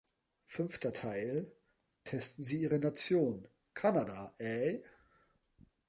Fünfter 0.47 0.93
Teil 0.93 1.51
„Testen 2.05 2.43
Sie 2.43 2.59
Ihre 2.61 2.79
Nation: 2.79 3.47
Kanada 3.75 4.33
Eh? 4.39 4.79